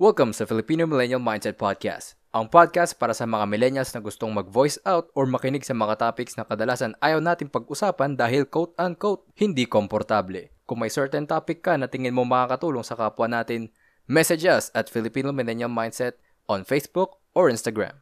[0.00, 4.80] Welcome sa Filipino Millennial Mindset Podcast, ang podcast para sa mga millennials na gustong mag-voice
[4.88, 10.48] out or makinig sa mga topics na kadalasan ayaw natin pag-usapan dahil quote-unquote hindi komportable.
[10.64, 13.68] Kung may certain topic ka na tingin mo makakatulong sa kapwa natin,
[14.08, 16.16] message us at Filipino Millennial Mindset
[16.48, 18.00] on Facebook or Instagram.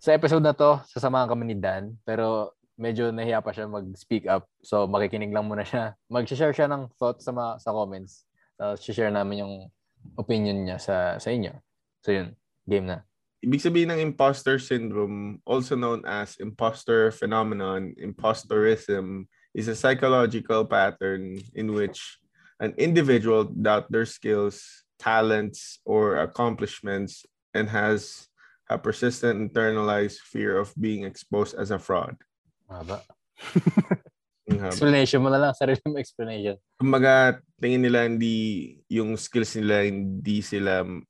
[0.00, 4.48] Sa episode na to, sasamahan kami ni Dan, pero medyo nahiya pa siya mag-speak up.
[4.64, 5.92] So makikinig lang muna siya.
[6.08, 8.24] Mag-share siya ng thoughts sa, mga, sa comments.
[8.56, 9.54] Tapos share namin yung
[10.16, 11.52] opinion niya sa sa inyo.
[12.00, 13.04] So yun, game na.
[13.38, 21.38] Ibig sabihin ng imposter syndrome, also known as imposter phenomenon, imposterism, is a psychological pattern
[21.54, 22.18] in which
[22.58, 27.22] an individual doubt their skills, talents, or accomplishments
[27.54, 28.26] and has
[28.68, 32.16] a persistent internalized fear of being exposed as a fraud.
[32.70, 33.02] Haba.
[34.48, 36.56] explanation mo na lang, sarili mo explanation.
[36.80, 41.04] Kumbaga, tingin nila hindi, yung skills nila, hindi sila ang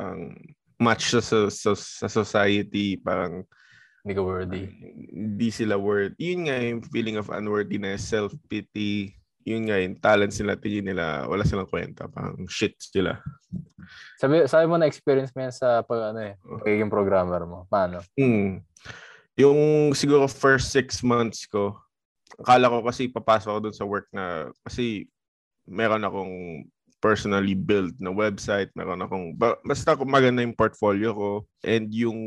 [0.00, 0.32] um,
[0.78, 1.20] match sa,
[1.50, 3.44] sa, sa society, parang
[4.06, 4.62] hindi ka worthy.
[4.64, 4.72] Uh,
[5.10, 6.14] hindi sila worth.
[6.16, 11.42] Yun nga yung feeling of unworthiness, self-pity, yun nga yung talents nila, tingin nila, wala
[11.42, 13.16] silang kwenta, parang shit sila.
[14.20, 17.64] Sabi, sabi mo na experience mo yan sa pag, ano eh, pagiging programmer mo.
[17.72, 18.04] Paano?
[18.14, 18.60] Hmm.
[19.38, 21.78] Yung siguro first six months ko,
[22.38, 25.10] akala ko kasi papasok ako dun sa work na kasi
[25.66, 26.64] meron akong
[26.98, 31.30] personally built na website, meron akong basta kung maganda yung portfolio ko
[31.62, 32.18] and yung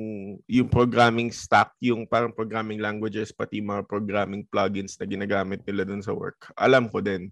[0.48, 6.00] yung programming stack, yung parang programming languages pati mga programming plugins na ginagamit nila dun
[6.00, 6.48] sa work.
[6.56, 7.28] Alam ko din.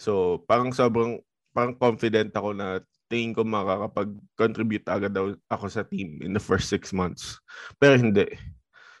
[0.00, 1.20] So, parang sobrang
[1.52, 6.68] parang confident ako na tingin ko makakapag-contribute agad daw ako sa team in the first
[6.68, 7.40] six months.
[7.80, 8.24] Pero hindi.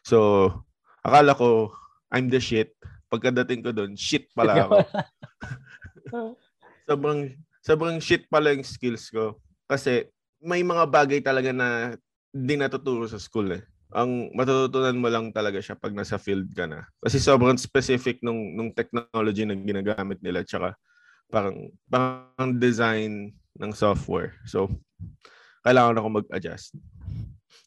[0.04, 0.48] So,
[1.04, 1.72] akala ko
[2.12, 2.72] I'm the shit.
[3.08, 4.76] Pagkadating ko doon, shit pala ako.
[6.88, 9.40] sobrang, sobrang shit pala yung skills ko.
[9.68, 10.08] Kasi
[10.40, 11.96] may mga bagay talaga na
[12.32, 13.64] hindi natuturo sa school eh.
[13.96, 16.84] Ang matututunan mo lang talaga siya pag nasa field ka na.
[17.00, 20.44] Kasi sobrang specific nung, nung technology na ginagamit nila.
[20.44, 20.76] Tsaka
[21.32, 24.36] parang, parang design ng software.
[24.44, 24.68] So,
[25.64, 26.76] kailangan ako mag-adjust.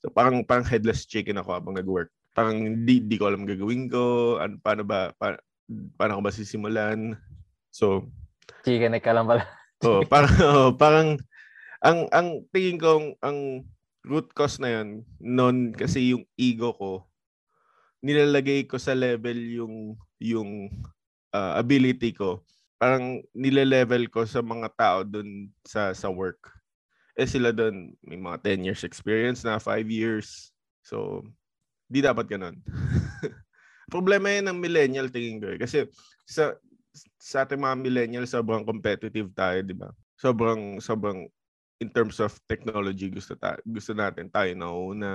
[0.02, 4.38] So, parang, parang headless chicken ako habang nag-work parang hindi, hindi ko alam gagawin ko,
[4.40, 5.36] ano, paano ba, pa,
[6.00, 7.16] paano ko ba sisimulan.
[7.72, 8.08] So,
[8.64, 9.44] chicken ka lang pala.
[9.88, 11.20] oh, parang, oh, parang,
[11.84, 13.68] ang, ang tingin ko, ang
[14.08, 16.94] root cause na yun, noon kasi yung ego ko,
[18.02, 19.75] nilalagay ko sa level yung,
[20.18, 20.72] yung
[21.36, 22.41] uh, ability ko.
[22.81, 26.50] Parang nile-level ko sa mga tao dun sa, sa work.
[27.14, 30.50] Eh sila dun, may mga 10 years experience na, 5 years.
[30.81, 31.22] So,
[31.91, 32.56] Di dapat ganun.
[33.94, 35.59] Problema yan ng millennial tingin ko eh.
[35.59, 35.84] Kasi
[36.24, 36.56] sa
[37.19, 39.90] sa ating mga millennial, sobrang competitive tayo, di ba?
[40.19, 41.28] Sobrang, sobrang
[41.81, 45.12] in terms of technology, gusto, ta- gusto natin tayo na una.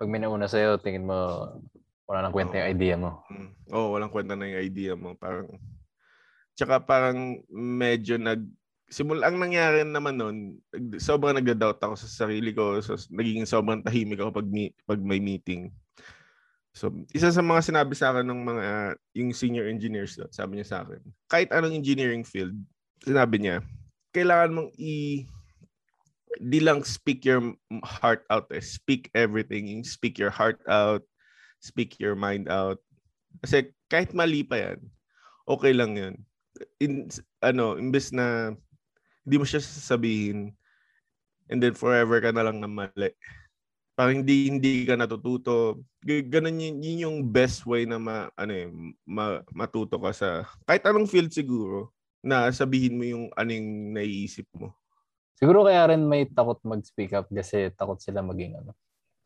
[0.00, 1.16] Pag may nauna sa'yo, tingin mo,
[2.06, 2.58] wala nang kwenta oh.
[2.62, 3.20] yung idea mo.
[3.28, 3.50] Mm.
[3.74, 5.12] Oo, oh, walang kwenta na yung idea mo.
[5.18, 5.50] Parang,
[6.54, 8.46] tsaka parang medyo nag,
[8.86, 10.36] simula ang nangyari naman noon,
[11.02, 12.78] sobrang nagda-doubt ako sa sarili ko.
[12.80, 14.48] So, naging sobrang tahimik ako pag,
[14.86, 15.74] pag may meeting.
[16.76, 18.66] So, isa sa mga sinabi sa akin ng mga
[19.16, 22.52] yung senior engineers doon, sabi niya sa akin, kahit anong engineering field,
[23.00, 23.64] sinabi niya,
[24.12, 25.24] kailangan mong i
[26.36, 28.60] di lang speak your heart out eh.
[28.60, 29.80] Speak everything.
[29.88, 31.00] Speak your heart out.
[31.64, 32.76] Speak your mind out.
[33.40, 34.78] Kasi kahit mali pa yan,
[35.48, 36.14] okay lang yun.
[36.76, 37.08] In,
[37.40, 38.52] ano, imbes na
[39.24, 40.52] hindi mo siya sasabihin
[41.48, 43.16] and then forever ka na lang na mali
[43.96, 45.80] parang hindi hindi ka natututo.
[46.04, 48.68] Ganun yun, yun yung best way na ma, ano eh,
[49.08, 50.28] ma, matuto ka sa
[50.68, 54.76] kahit anong field siguro na sabihin mo yung anong naiisip mo.
[55.40, 58.76] Siguro kaya rin may takot mag-speak up kasi takot sila maging ano,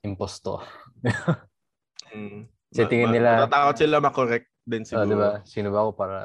[0.06, 0.62] imposto.
[2.14, 2.47] mm.
[2.70, 3.47] Kasi tingin nila...
[3.47, 5.06] Natatakot sila makorek din siguro.
[5.06, 5.31] Uh, diba?
[5.47, 6.19] Sino ba ako para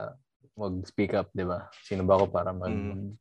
[0.58, 1.70] mag-speak up, di ba?
[1.82, 2.70] Sino ba ako para mag...
[2.70, 3.18] Mm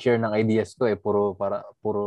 [0.00, 2.04] share ng ideas ko eh puro para puro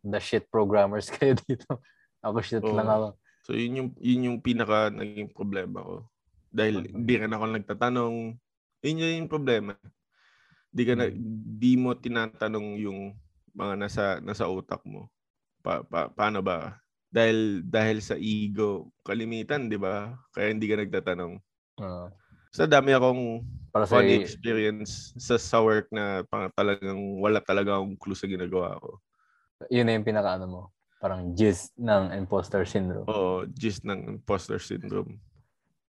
[0.00, 1.80] the shit programmers kayo dito.
[2.24, 2.72] Ako shit oh.
[2.72, 3.08] lang ako.
[3.44, 6.08] So yun yung yun yung pinaka naging problema ko.
[6.48, 8.14] Dahil hindi ka na ako nagtatanong.
[8.84, 9.76] Yun yung problema.
[10.74, 11.18] Di ka na, hmm.
[11.60, 13.14] di mo tinatanong yung
[13.54, 15.12] mga nasa nasa utak mo.
[15.62, 16.80] Pa, pa, paano ba?
[17.14, 20.18] Dahil dahil sa ego, kalimitan, 'di ba?
[20.34, 21.38] Kaya hindi ka nagtatanong.
[21.78, 22.10] Uh.
[22.50, 27.74] So dami akong para sa funny experience sa, sa work na pang talagang wala talaga
[27.74, 29.02] akong clue sa ginagawa ko.
[29.66, 30.70] Yun na yung pinaka mo.
[31.02, 33.02] Parang gist ng imposter syndrome.
[33.10, 35.18] Oo, gist ng imposter syndrome.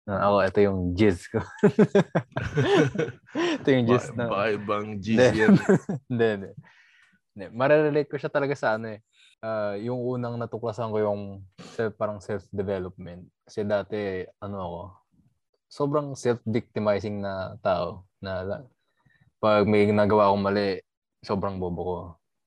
[0.09, 1.45] Na ako, ito yung gist ko.
[3.61, 4.33] ito yung gist na.
[4.33, 5.53] Baka ibang gist yan.
[6.09, 6.51] Hindi, hindi.
[7.37, 9.05] Hindi, Marerelate ko siya talaga sa ano eh.
[9.45, 11.45] Ah, yung unang natuklasan ko yung
[11.77, 13.29] self, parang self-development.
[13.45, 15.04] Kasi dati, ano ako,
[15.75, 18.07] sobrang self-victimizing na tao.
[18.23, 18.63] Na
[19.43, 20.79] pag may ginagawa akong mali,
[21.27, 21.99] sobrang bobo ko.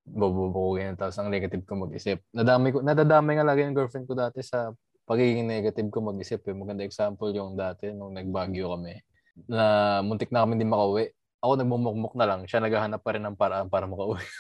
[0.08, 0.96] Bobo ko ganyan.
[0.96, 2.24] Tapos ang negative ko mag-isip.
[2.32, 4.72] Nadami ko, nadadamay nga lagi yung girlfriend ko dati sa
[5.04, 6.40] pagiging negative ko mag-isip.
[6.48, 6.56] Eh.
[6.56, 8.96] Maganda example yung dati nung nagbagyo kami.
[9.52, 11.12] Na muntik na kami hindi makauwi.
[11.44, 12.40] Ako nagmumukmuk na lang.
[12.48, 14.24] Siya naghahanap pa rin ng paraan para makauwi.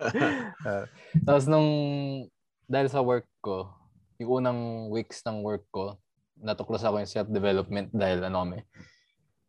[0.00, 0.88] Ah,
[1.28, 1.68] tapos nung
[2.64, 3.68] dahil sa work ko,
[4.16, 6.00] yung unang weeks ng work ko,
[6.40, 8.58] natuklas ako yung self-development dahil ano kami,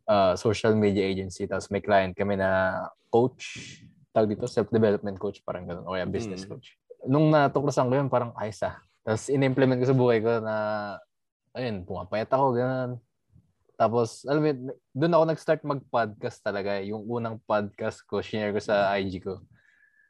[0.07, 1.47] uh, social media agency.
[1.47, 3.79] Tapos may client kami na coach,
[4.11, 6.49] tawag dito, self-development coach, parang ganun, o kaya business Mm.
[6.51, 6.75] coach.
[7.07, 8.77] Nung natuklasan ko yun, parang ayos ah.
[9.01, 10.55] Tapos in-implement ko sa buhay ko na,
[11.55, 12.91] ayun, pumapayat ako, ganun.
[13.81, 14.49] Tapos, alam mo,
[14.93, 16.77] doon ako nag-start mag-podcast talaga.
[16.85, 19.41] Yung unang podcast ko, share ko sa IG ko.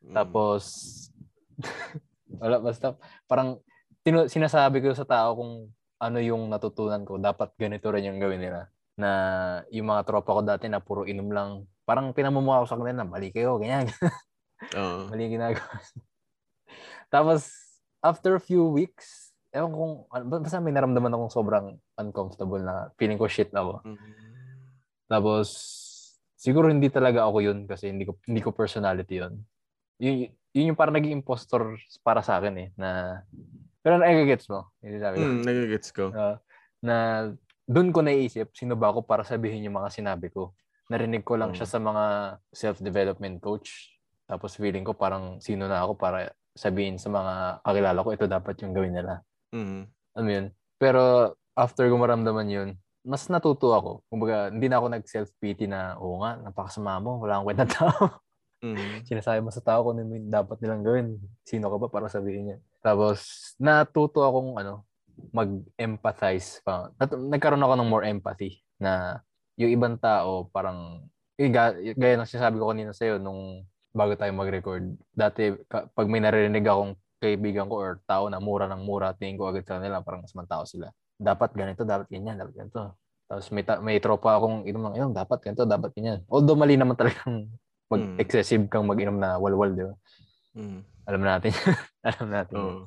[0.04, 0.12] Mm.
[0.12, 0.63] Tapos,
[2.42, 3.00] wala, basta,
[3.31, 3.63] parang,
[4.04, 8.42] tinu- sinasabi ko sa tao kung ano yung natutunan ko, dapat ganito rin yung gawin
[8.42, 8.74] nila.
[8.98, 9.09] Na
[9.69, 11.50] yung mga tropa ko dati na puro inom lang,
[11.86, 13.86] parang pinamumukha ko sa kanila na mali kayo, ganyan.
[14.77, 15.13] Oo.
[15.13, 15.62] mali ginagawa.
[17.13, 17.53] Tapos,
[18.01, 23.21] after a few weeks, ewan kung, ano, basta may naramdaman akong sobrang uncomfortable na feeling
[23.21, 23.86] ko shit ako.
[23.86, 23.97] Mm.
[25.06, 25.47] Tapos,
[26.33, 29.33] siguro hindi talaga ako yun kasi hindi ko, hindi ko personality yun.
[30.01, 30.15] Yun,
[30.56, 33.21] yun yung parang naging impostor para sa akin eh, na,
[33.81, 35.25] pero nagigets mo, hindi sabi ko.
[35.25, 36.06] Mm, nagigets ko.
[36.13, 36.38] Ah,
[36.81, 36.95] na
[37.66, 40.54] doon ko naisip, sino ba ako para sabihin yung mga sinabi ko.
[40.89, 41.57] Narinig ko lang Mm.
[41.62, 42.04] siya sa mga
[42.51, 43.95] self-development coach.
[44.28, 48.56] Tapos feeling ko parang sino na ako para sabihin sa mga kakilala ko, ito dapat
[48.63, 49.24] yung gawin nila.
[49.56, 49.88] Mm.
[50.19, 50.45] Ano yun?
[50.75, 52.69] Pero after ko maramdaman yun,
[53.01, 54.04] mas natuto ako.
[54.12, 58.19] Kumbaga, hindi na ako nag-self-pity na, oo nga, napakasama mo, wala akong kwenta tao.
[58.62, 58.75] Mm.
[59.10, 61.07] Sinasabi mo sa tao kung ano dapat nilang gawin.
[61.42, 62.57] Sino ka ba para sabihin niya?
[62.81, 64.83] Tapos, natuto akong ano,
[65.30, 66.89] mag-empathize pa.
[66.98, 69.22] Nat- nagkaroon ako ng more empathy na
[69.56, 71.06] yung ibang tao parang,
[71.38, 73.62] eh, ga- gaya ng sinasabi ko kanina sa'yo nung
[73.94, 74.98] bago tayo mag-record.
[75.13, 79.38] Dati, ka- pag may naririnig akong kaibigan ko or tao na mura ng mura, tingin
[79.38, 80.89] ko agad sa kanila, parang mas tao sila.
[81.22, 82.98] Dapat ganito, dapat ganyan, dapat ganito.
[83.30, 86.25] Tapos may, ta- may tropa akong inom ng inom, dapat ganito, dapat ganyan.
[86.25, 87.48] Although mali naman talagang
[87.94, 89.94] mag-excessive kang mag-inom na walwal, di ba?
[90.51, 90.81] Mm.
[91.07, 91.51] Alam natin.
[92.07, 92.56] Alam natin.
[92.56, 92.81] Oo.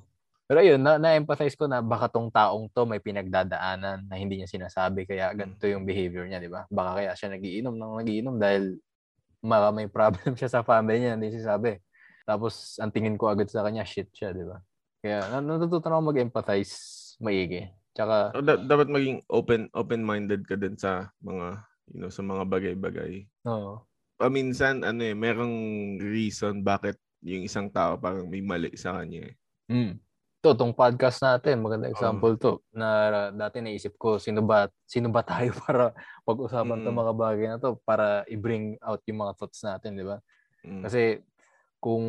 [0.44, 4.49] Pero ayun, na- na-empathize ko na baka tong taong to may pinagdadaanan na hindi niya
[4.49, 6.69] sinasabi kaya ganito yung behavior niya, di ba?
[6.69, 8.76] Baka kaya siya nagiinom nang nagiinom dahil
[9.40, 11.81] baka may problem siya sa family niya, hindi siya sabi.
[12.25, 14.60] Tapos ang tingin ko agad sa kanya, shit siya, di ba?
[15.00, 16.75] Kaya na- natutunan ako mag-empathize
[17.19, 17.64] maigi.
[17.94, 22.43] Tsaka, So, da- dapat maging open open-minded ka din sa mga you know sa mga
[22.44, 23.25] bagay-bagay.
[23.44, 23.81] oo.
[24.14, 25.56] Paminsan ano eh merong
[26.00, 29.26] reason bakit yung isang tao parang may mali sa kanya.
[29.26, 29.35] eh.
[29.67, 29.97] Mm.
[30.44, 32.61] To, tong podcast natin, maganda example to.
[32.71, 36.85] Na dati naisip ko, sino ba, sino ba tayo para pag-usapan Mm.
[36.85, 40.21] tong mga bagay na to para i-bring out yung mga thoughts natin, di ba?
[40.61, 40.85] Mm.
[40.85, 41.25] Kasi
[41.81, 42.05] kung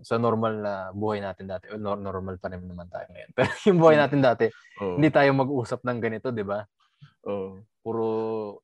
[0.00, 3.30] sa normal na buhay natin dati, nor- normal pa rin naman tayo ngayon.
[3.36, 4.02] Pero yung buhay Mm.
[4.08, 4.46] natin dati,
[4.80, 4.96] Oo.
[4.96, 6.64] hindi tayo mag-usap ng ganito, di ba?
[7.28, 7.60] Oo.
[7.80, 8.04] Puro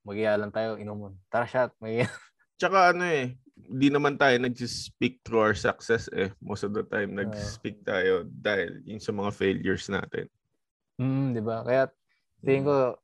[0.04, 1.16] magiyalan tayo, inumun.
[1.28, 2.08] Tara shot, magiyalan.
[2.60, 6.28] Tsaka ano eh, di naman tayo nag-speak through our success eh.
[6.44, 7.24] Most of the time, Ah.
[7.24, 10.28] nag-speak tayo dahil yung sa mga failures natin.
[11.00, 11.64] Mm, di ba?
[11.64, 11.88] Kaya
[12.44, 13.00] tingin ko,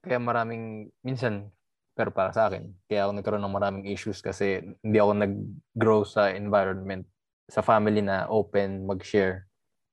[0.00, 1.52] kaya maraming, minsan,
[1.92, 6.32] pero para sa akin, kaya ako nagkaroon ng maraming issues kasi hindi ako nag-grow sa
[6.32, 7.04] environment,
[7.46, 9.44] sa family na open, mag-share.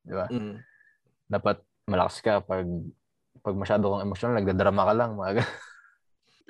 [0.07, 0.25] Di ba?
[0.31, 0.55] Mm.
[1.27, 2.67] Dapat malakas ka pag
[3.41, 5.11] pag masyado kang emotional, nagdadrama ka lang.
[5.19, 5.41] Mga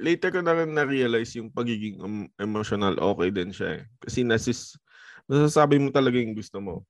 [0.02, 3.84] Later ko na rin na-realize yung pagiging em- emotional, okay din siya eh.
[4.02, 4.76] Kasi nasis,
[5.30, 6.82] nasasabi mo talaga yung gusto mo.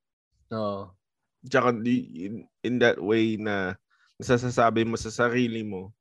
[0.56, 0.96] Oo.
[1.44, 3.76] Tsaka di, in, in that way na
[4.16, 5.92] nasasabi mo sa sarili mo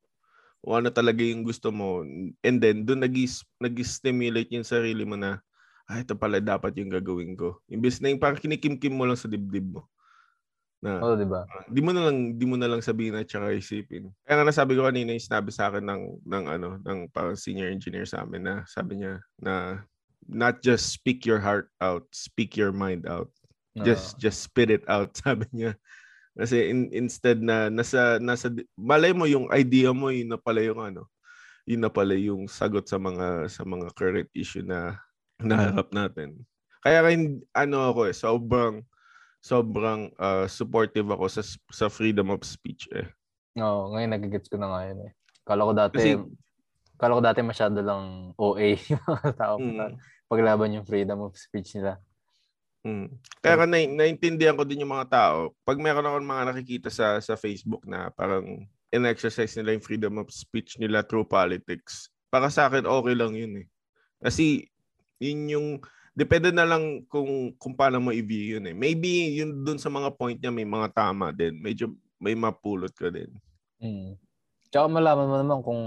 [0.61, 2.05] kung ano talaga yung gusto mo.
[2.45, 3.17] And then, doon nag
[3.57, 5.41] nag-stimulate yung sarili mo na,
[5.89, 7.59] ah, ito pala dapat yung gagawin ko.
[7.65, 9.89] Imbes na yung parang kinikimkim mo lang sa dibdib mo.
[10.81, 11.45] Na, Oo, di ba?
[11.45, 14.09] ah, di mo na lang di mo na lang sabihin at saka isipin.
[14.25, 17.69] Kaya nga nasabi ko kanina yung sinabi sa akin ng ng ano ng parang senior
[17.69, 19.85] engineer sa amin na sabi niya na
[20.25, 23.29] not just speak your heart out, speak your mind out
[23.79, 25.73] just just spit it out sabi niya
[26.35, 30.79] kasi in, instead na nasa nasa malay mo yung idea mo yun na pala yung
[30.79, 31.07] ano
[31.67, 34.99] yun na pala yung sagot sa mga sa mga current issue na
[35.41, 36.43] naharap natin
[36.83, 38.83] kaya rin ano ako eh sobrang
[39.41, 41.41] sobrang uh, supportive ako sa
[41.73, 43.09] sa freedom of speech eh
[43.59, 45.11] Oo, ngayon nagigets ko na nga yun eh.
[45.43, 46.23] Kala ko dati, Kasi-
[46.95, 49.99] kala ko dati masyado lang OA yung mga tao Mm.
[50.31, 51.99] paglaban yung freedom of speech nila.
[52.87, 53.11] Mm.
[53.43, 55.51] Kaya na, naintindihan ko din yung mga tao.
[55.67, 60.31] Pag meron ako mga nakikita sa sa Facebook na parang in-exercise nila yung freedom of
[60.31, 63.67] speech nila through politics, para sa akin okay lang yun eh.
[64.23, 64.63] Kasi
[65.19, 65.67] yun yung
[66.11, 68.75] depende na lang kung kung paano mo i-view yun eh.
[68.75, 71.59] Maybe yun dun sa mga point niya may mga tama din.
[71.59, 71.91] Medyo
[72.21, 73.31] may mapulot ka din.
[73.81, 74.19] Mm.
[74.71, 75.81] Tsaka malaman mo naman kung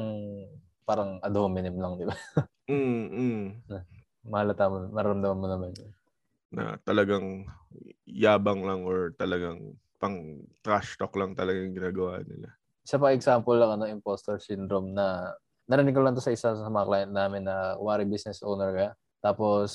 [0.84, 2.16] parang ad hominem lang, di ba?
[2.72, 3.44] mm, mm.
[4.32, 5.92] Mahalata mo, maramdaman mo naman yun
[6.54, 7.42] na talagang
[8.06, 12.54] yabang lang or talagang pang trash talk lang talaga yung ginagawa nila.
[12.86, 15.34] Isa pa example lang ano, imposter syndrome na
[15.66, 18.88] narinig ko lang to sa isa sa mga client namin na wari business owner ka.
[19.18, 19.70] Tapos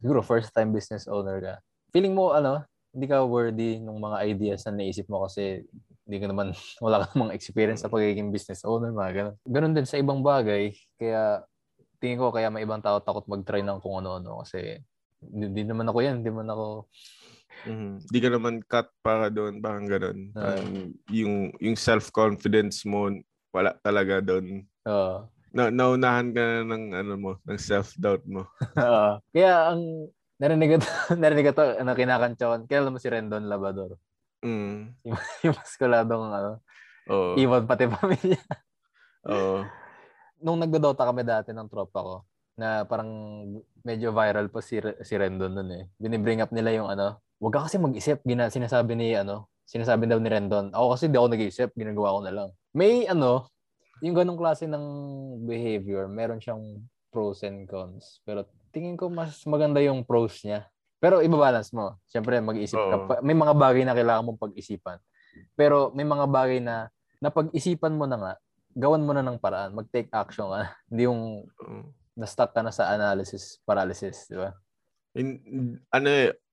[0.00, 1.54] siguro first time business owner ka.
[1.92, 5.62] Feeling mo ano, hindi ka worthy ng mga ideas na naisip mo kasi
[6.08, 6.50] hindi ka naman,
[6.84, 9.36] wala ka namang experience sa pagiging business owner, mga ganun.
[9.46, 11.44] Ganun din sa ibang bagay, kaya
[12.00, 14.80] tingin ko kaya may ibang tao takot mag-try ng kung ano-ano kasi
[15.20, 16.88] hindi naman ako yan, hindi naman ako
[17.60, 20.32] mm Hindi ka naman cut para doon, parang ganoon.
[20.32, 23.12] Uh, yung yung self-confidence mo
[23.52, 24.64] wala talaga doon.
[24.86, 24.94] Oo.
[24.94, 25.18] Uh,
[25.50, 28.46] na naunahan ka na ng ano mo, ng self-doubt mo.
[28.78, 29.18] Oo.
[29.34, 30.76] Kaya ang narinig ko,
[31.22, 32.64] narinig ko to, ano, kinakantsawan.
[32.70, 33.98] Kaya alam mo si Rendon Labador.
[34.40, 34.94] Mm.
[35.06, 36.52] Yung, yung maskuladong ano,
[37.10, 37.34] Oo.
[37.34, 38.40] Iwan pati pamilya.
[39.26, 39.66] Oo.
[40.40, 42.16] Nung nagdodota kami dati ng tropa ko,
[42.60, 43.08] na parang
[43.82, 45.84] medyo viral po si, si Rendon nun eh.
[45.96, 50.20] Binibring up nila yung ano, wag ka kasi mag-isip, gina, sinasabi ni ano, sinasabi daw
[50.20, 50.68] ni Rendon.
[50.76, 52.48] Ako kasi di ako nag-iisip, ginagawa ko na lang.
[52.76, 53.48] May ano,
[54.00, 54.84] yung ganong klase ng
[55.44, 56.80] behavior, meron siyang
[57.12, 58.20] pros and cons.
[58.24, 60.68] Pero tingin ko mas maganda yung pros niya.
[61.00, 61.96] Pero ibabalance mo.
[62.04, 63.24] Siyempre, mag-isip ka.
[63.24, 65.00] May mga bagay na kailangan mong pag-isipan.
[65.56, 66.92] Pero may mga bagay na
[67.24, 68.32] napag-isipan mo na nga,
[68.76, 69.72] gawan mo na ng paraan.
[69.72, 70.76] Mag-take action ka.
[70.92, 71.48] Hindi yung
[72.20, 74.52] na-stuck ka na sa analysis paralysis, di ba?
[75.16, 75.40] In,
[75.88, 76.08] ano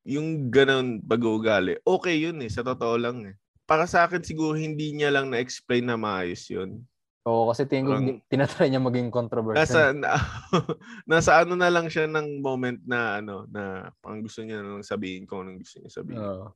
[0.07, 3.35] yung ganun pag-uugali, okay yun eh, sa totoo lang eh.
[3.67, 6.79] Para sa akin siguro hindi niya lang na-explain na maayos yun.
[7.27, 9.67] Oo, kasi tingin ko um, tinatry niya maging controversial.
[9.67, 10.15] Nasa, na,
[11.11, 15.27] nasa ano na lang siya ng moment na ano, na pang gusto niya lang sabihin
[15.27, 16.23] ko anong gusto niya sabihin.
[16.23, 16.55] Oo.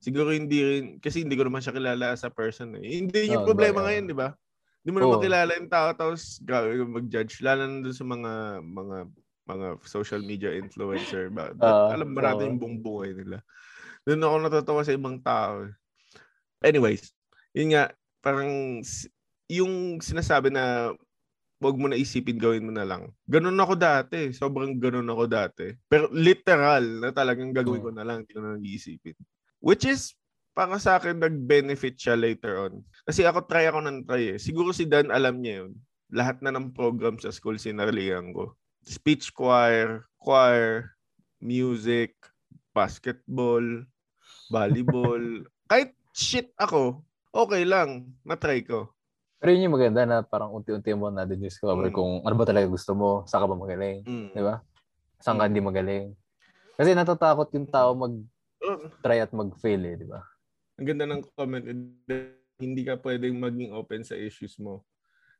[0.00, 3.04] Siguro hindi rin, kasi hindi ko naman siya kilala as a person eh.
[3.04, 4.32] Hindi yung oh, problema ba, ngayon, di ba?
[4.80, 5.24] Hindi mo naman oh.
[5.24, 6.40] kilala yung tao tapos
[6.86, 7.44] mag-judge.
[7.44, 8.32] Lalo na doon sa mga
[8.64, 8.96] mga
[9.46, 11.28] mga social media influencer.
[11.28, 11.52] Ba?
[11.58, 13.42] Uh, alam ba natin uh, yung buong buhay nila.
[14.06, 15.66] Doon ako natatawa sa ibang tao.
[16.62, 17.10] Anyways,
[17.52, 17.90] yun nga,
[18.22, 18.80] parang
[19.46, 20.94] yung sinasabi na
[21.56, 23.08] wag mo na isipin, gawin mo na lang.
[23.24, 24.32] Ganun ako dati.
[24.36, 25.72] Sobrang ganun ako dati.
[25.88, 28.22] Pero literal na talagang gagawin ko na lang.
[28.22, 29.16] Hindi ko na nag-iisipin.
[29.64, 30.12] Which is
[30.56, 32.80] para sa akin nag-benefit siya later on.
[33.04, 34.38] Kasi ako try ako ng try eh.
[34.40, 35.72] Siguro si Dan alam niya yun.
[36.12, 38.56] Lahat na ng program sa school sinarlihan ko.
[38.86, 40.96] Speech choir, choir,
[41.40, 42.16] music,
[42.72, 43.64] basketball,
[44.48, 45.44] volleyball.
[45.72, 47.04] Kahit shit ako,
[47.36, 48.16] okay lang.
[48.24, 48.95] Na-try ko.
[49.36, 51.96] Pero yun yung maganda na parang unti-unti mo na din discover mm.
[51.96, 54.00] kung ano ba talaga gusto mo, saan ka ba magaling.
[54.06, 54.28] Mm.
[54.32, 54.64] Di ba?
[55.20, 55.50] Saan ka mm.
[55.52, 56.06] hindi magaling.
[56.76, 58.14] Kasi natatakot yung tao mag
[59.04, 60.24] try at mag-fail eh, di ba?
[60.76, 61.64] ang ganda ng comment,
[62.60, 64.84] hindi ka pwedeng maging open sa issues mo.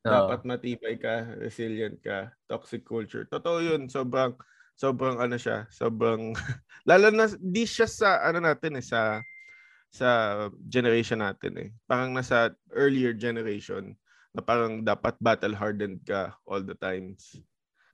[0.01, 0.25] No.
[0.25, 3.29] Dapat matibay ka, resilient ka, toxic culture.
[3.29, 4.33] Totoo yun, sobrang,
[4.77, 6.33] sobrang ano siya, sobrang,
[6.89, 9.21] lalo na, di siya sa, ano natin eh, sa,
[9.97, 10.11] sa
[10.69, 11.69] generation natin eh.
[11.89, 13.97] Parang nasa earlier generation
[14.37, 17.41] na parang dapat battle hardened ka all the times.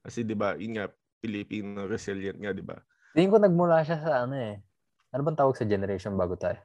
[0.02, 0.90] Kasi 'di ba, yun nga
[1.23, 2.82] Filipino resilient nga 'di ba?
[3.14, 4.59] Tingin ko nagmula siya sa ano eh.
[5.14, 6.59] Ano bang tawag sa generation bago tayo?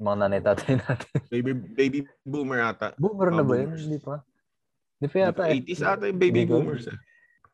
[0.00, 1.12] Mga nanay tatay natin.
[1.34, 2.96] baby baby boomer ata.
[2.96, 3.76] Boomer na ba yun?
[3.76, 4.24] Hindi pa.
[4.96, 5.42] Hindi pa yata.
[5.52, 6.88] 80s ata yung baby boomers.
[6.88, 6.96] Eh.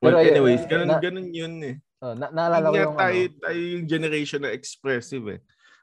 [0.02, 1.76] Well, Pero anyways, ganun, na, ganun yun eh.
[2.02, 3.38] Oh, na, naalala ko yung tayo, ano.
[3.38, 5.40] tayo yung generation na expressive eh.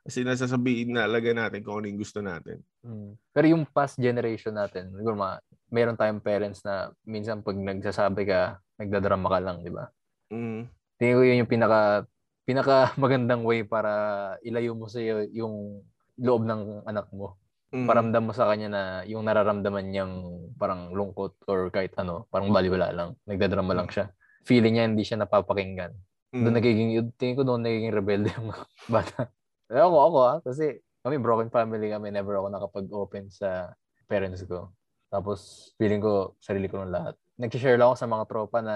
[0.10, 2.66] Kasi nasasabihin na alaga natin kung ano yung gusto natin.
[2.82, 3.14] Hmm.
[3.30, 5.38] Pero yung past generation natin, siguro ma,
[5.70, 9.86] meron tayong parents na minsan pag nagsasabi ka, nagdadrama ka lang, di ba?
[10.34, 10.66] Mm.
[10.98, 12.10] Tingin ko yun yung pinaka
[12.42, 14.98] pinaka magandang way para ilayo mo sa
[15.30, 15.86] yung
[16.18, 17.38] loob ng anak mo.
[17.70, 17.86] Mm.
[17.86, 20.14] Paramdam mo sa kanya na yung nararamdaman niyang
[20.58, 23.10] parang lungkot or kahit ano, parang baliwala lang.
[23.30, 24.10] Nagdadrama lang siya.
[24.50, 25.94] Feeling niya hindi siya napapakinggan.
[26.34, 26.42] Mm.
[26.42, 28.50] Doon nagiging, tingin ko doon nagiging rebelde yung
[28.90, 29.30] bata.
[29.70, 33.70] Eh, ako, ako ah, kasi kami broken family kami, never ako nakapag-open sa
[34.10, 34.74] parents ko.
[35.14, 37.14] Tapos feeling ko sarili ko ng lahat.
[37.38, 38.76] Nag-share lang ako sa mga tropa na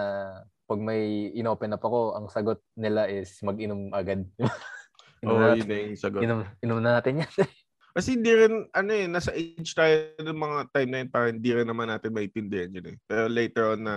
[0.69, 4.23] pag may inopen up ako, ang sagot nila is mag-inom agad.
[5.27, 6.21] Oo, oh, yun na yung sagot.
[6.23, 7.31] Inom, inom na natin yan.
[7.95, 11.51] Kasi hindi rin, ano eh, nasa age tayo ng mga time na yun, parang hindi
[11.53, 12.97] rin naman natin maitindihan yun eh.
[13.05, 13.95] Pero later on na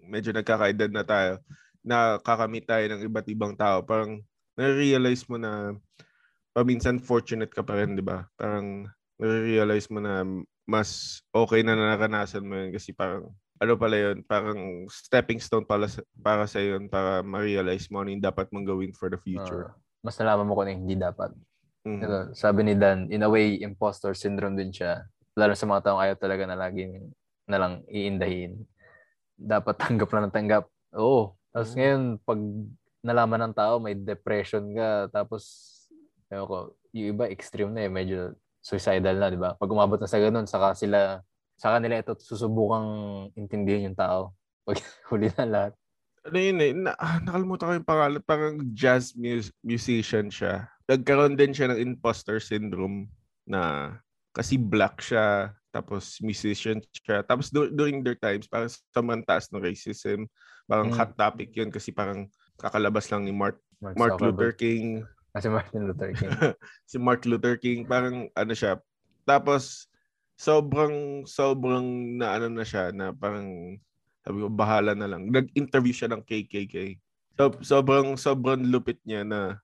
[0.00, 1.44] medyo nagkakaedad na tayo,
[1.84, 4.24] nakakamit tayo ng iba't ibang tao, parang
[4.56, 5.76] nare-realize mo na
[6.54, 8.24] paminsan fortunate ka pa rin, di ba?
[8.38, 8.86] Parang
[9.18, 10.22] nare-realize mo na
[10.64, 15.86] mas okay na naranasan mo yun kasi parang ano pala yun, parang stepping stone pala
[15.86, 19.70] sa, para sa yun para ma-realize mo ano yung dapat mong gawin for the future.
[19.70, 21.30] Uh, mas nalaman mo kung ano hindi dapat.
[21.84, 22.00] Mhm.
[22.00, 25.04] Ito, sabi ni Dan, in a way, imposter syndrome din siya.
[25.36, 27.12] Lalo sa mga taong ayaw talaga na laging
[27.44, 28.62] na lang iindahin.
[29.36, 30.64] Dapat tanggap na ng tanggap.
[30.96, 31.34] Oo.
[31.52, 31.78] Tapos Mhm.
[31.78, 32.40] ngayon, pag
[33.04, 35.73] nalaman ng tao, may depression ka, tapos,
[36.34, 36.56] ewan ko,
[36.92, 39.54] yung iba extreme na eh, medyo suicidal na, di ba?
[39.54, 41.20] Pag umabot na sa ganun, saka sila,
[41.54, 42.88] saka nila ito susubukang
[43.38, 44.34] intindihin yung tao.
[44.66, 44.80] Pag
[45.12, 45.72] huli na lahat.
[46.24, 50.64] ano yun eh, na, ah, nakalimutan ko yung pangalan, parang jazz mus- musician siya.
[50.88, 53.12] Nagkaroon din siya ng imposter syndrome
[53.44, 53.92] na
[54.32, 57.20] kasi black siya, tapos musician siya.
[57.20, 60.24] Tapos dur- during their times, parang sobrang taas ng racism.
[60.64, 60.96] Parang Mm.
[60.96, 62.24] hot topic yun kasi parang
[62.56, 64.32] kakalabas lang ni Mark, Mark, Mark Zuckerberg.
[64.32, 65.04] Luther King.
[65.34, 66.30] Kasi Martin Luther King.
[66.90, 68.78] si Mark Luther King, parang ano siya.
[69.26, 69.90] Tapos,
[70.38, 73.74] sobrang, sobrang na ano na siya, na parang,
[74.22, 75.26] sabi ko, bahala na lang.
[75.34, 76.94] Nag-interview siya ng KKK.
[77.34, 79.58] So, sobrang, sobrang lupit niya na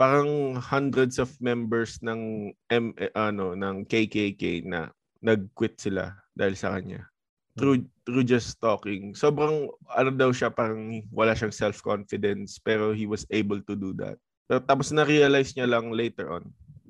[0.00, 4.88] parang hundreds of members ng M, ano, ng KKK na
[5.20, 7.04] nag-quit sila dahil sa kanya.
[7.58, 9.12] Through, through just talking.
[9.12, 14.16] Sobrang, ano daw siya, parang wala siyang self-confidence, pero he was able to do that.
[14.48, 16.44] Tapos na-realize niya lang later on.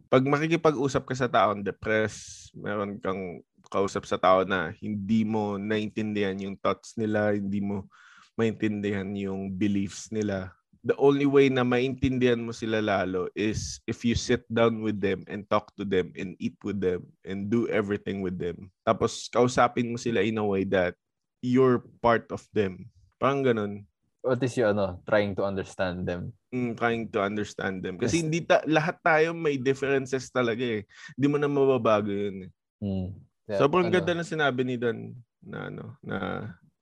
[0.06, 6.38] Pag makikipag-usap ka sa tao, depressed, meron kang kausap sa tao na hindi mo naintindihan
[6.38, 7.90] yung thoughts nila, hindi mo
[8.38, 10.54] maintindihan yung beliefs nila.
[10.86, 15.26] The only way na maintindihan mo sila lalo is if you sit down with them
[15.26, 18.70] and talk to them and eat with them and do everything with them.
[18.86, 20.94] Tapos kausapin mo sila in a way that
[21.42, 22.86] you're part of them.
[23.18, 23.82] Parang ganun.
[24.18, 26.34] What is your, ano, trying to understand them?
[26.50, 27.96] Mm, trying to understand them.
[28.02, 28.22] Kasi Yes.
[28.26, 30.82] hindi ta- lahat tayo may differences talaga eh.
[31.14, 32.48] Hindi mo na mababago yun.
[32.48, 32.50] eh.
[32.82, 33.08] Hmm.
[33.48, 36.18] Yeah, Sobrang ano, ganda ng sinabi ni Dan na ano, na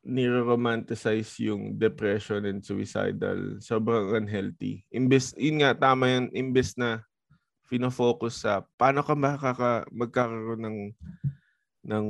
[0.02, 3.58] nire-romanticize yung depression and suicidal.
[3.60, 4.86] Sobrang unhealthy.
[4.90, 7.02] Imbes, yun nga, tama yan, imbes na
[7.66, 10.78] fino-focus sa paano ka makaka, magkakaroon ng
[11.86, 12.06] ng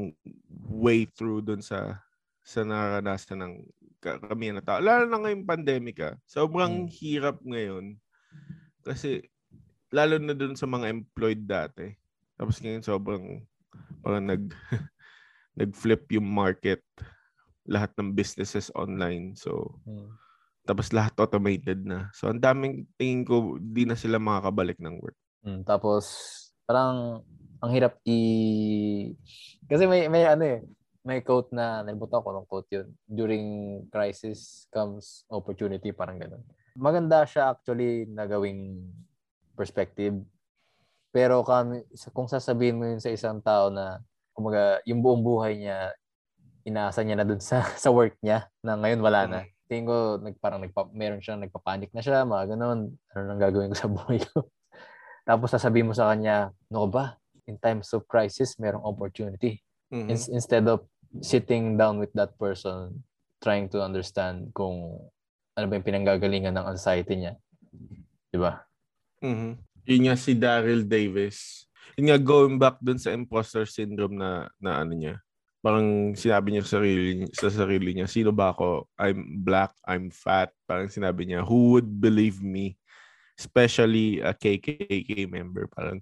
[0.73, 2.01] way through dun sa
[2.47, 3.55] sa naranasan ng
[4.01, 4.79] karamihan na tao.
[4.79, 6.15] Lalo na ngayong pandemic ah.
[6.29, 6.93] Sobrang Mm.
[6.93, 7.99] hirap ngayon.
[8.87, 9.25] Kasi
[9.91, 11.95] lalo na dun sa mga employed dati.
[12.37, 13.25] Tapos ngayon sobrang
[14.05, 14.45] parang nag
[15.61, 16.85] nag-flip yung market.
[17.67, 19.35] Lahat ng businesses online.
[19.35, 20.13] So hmm.
[20.67, 22.11] tapos lahat automated na.
[22.15, 25.19] So ang daming tingin ko di na sila makakabalik ng work.
[25.47, 26.05] Mm, tapos
[26.67, 27.23] parang
[27.63, 28.19] ang hirap i
[29.71, 30.61] kasi may may ano eh
[31.07, 32.89] may quote na nalimutan ko ng quote yun.
[33.07, 33.47] During
[33.95, 36.43] crisis comes opportunity parang ganun.
[36.75, 38.83] Maganda siya actually na gawing
[39.55, 40.19] perspective.
[41.15, 44.03] Pero kami, kung sasabihin mo yun sa isang tao na
[44.35, 45.95] kumaga yung buong buhay niya
[46.67, 49.41] inaasa niya na dun sa sa work niya na ngayon wala na.
[49.71, 52.99] Tingin ko nag, parang nagpa, meron siya nagpapanik na siya mga ganun.
[53.15, 54.51] Ano nang gagawin ko sa buhay ko?
[55.23, 59.63] Tapos sasabihin mo sa kanya, no ba, in times of crisis, merong opportunity.
[59.91, 60.11] Mhm.
[60.11, 60.83] In- instead of
[61.21, 63.05] sitting down with that person,
[63.41, 65.01] trying to understand kung
[65.57, 67.35] ano ba yung pinanggagalingan ng anxiety niya.
[68.29, 68.61] Di ba?
[69.25, 69.57] Mhm.
[69.87, 71.65] Yun nga si Daryl Davis.
[71.97, 75.17] Yun nga going back dun sa imposter syndrome na na ano niya.
[75.65, 78.87] Parang sinabi niya sa sarili, sa sarili niya, sino ba ako?
[79.01, 80.53] I'm black, I'm fat.
[80.69, 82.79] Parang sinabi niya, who would believe me?
[83.35, 85.67] Especially a KKK member.
[85.67, 85.99] Parang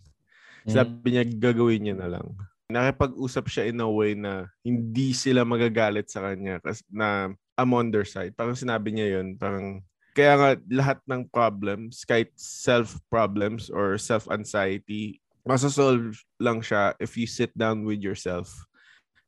[0.68, 2.28] sabi niya, gagawin niya na lang.
[2.74, 7.94] Nakipag-usap siya in a way na hindi sila magagalit sa kanya kasi na I'm on
[7.94, 8.34] their side.
[8.34, 9.78] Parang sinabi niya yun, parang
[10.14, 17.54] kaya nga lahat ng problems, kahit self-problems or self-anxiety, masasolve lang siya if you sit
[17.54, 18.50] down with yourself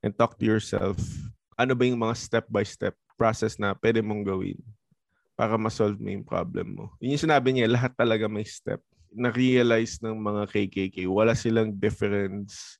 [0.03, 0.99] and talk to yourself.
[1.55, 4.59] Ano ba yung mga step-by-step process na pwede mong gawin
[5.35, 6.85] para masolve mo yung problem mo.
[6.99, 8.83] Yun yung sinabi niya, lahat talaga may step.
[9.11, 12.79] Na-realize ng mga KKK, wala silang difference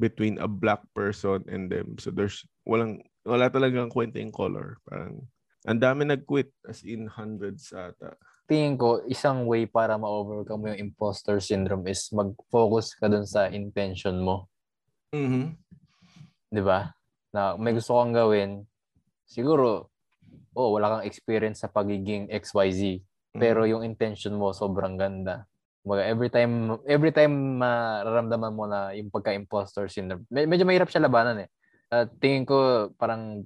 [0.00, 1.96] between a black person and them.
[2.00, 4.80] So there's walang wala talagang kwenta yung color.
[4.86, 5.26] Parang
[5.62, 8.18] ang dami nag-quit as in hundreds ata.
[8.50, 13.46] Tingin ko, isang way para ma-overcome mo yung imposter syndrome is mag-focus ka dun sa
[13.46, 14.50] intention mo.
[15.14, 15.54] Mhm.
[16.50, 16.90] Di ba?
[17.30, 18.66] Na may gusto kang gawin,
[19.24, 19.88] siguro,
[20.58, 23.00] oh, wala kang experience sa pagiging XYZ.
[23.32, 25.48] Pero yung intention mo sobrang ganda.
[25.82, 31.04] Kumbaga, every time every time mararamdaman mo na yung pagka-imposter syndrome, med- medyo mahirap siya
[31.04, 31.48] labanan eh.
[31.90, 33.42] At tingin ko parang